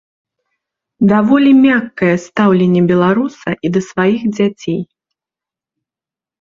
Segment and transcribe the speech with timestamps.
[1.11, 4.81] Даволі мяккае стаўленне беларуса і да сваіх дзяцей.